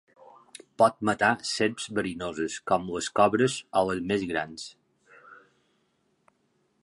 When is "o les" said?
3.81-4.03